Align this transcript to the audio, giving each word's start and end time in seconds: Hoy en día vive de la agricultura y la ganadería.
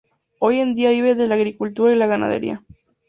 Hoy 0.39 0.57
en 0.59 0.73
día 0.73 0.89
vive 0.89 1.13
de 1.13 1.27
la 1.27 1.35
agricultura 1.35 1.93
y 1.93 1.95
la 1.95 2.07
ganadería. 2.07 2.63